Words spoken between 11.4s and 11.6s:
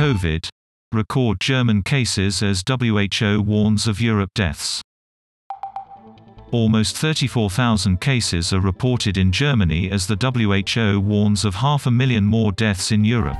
of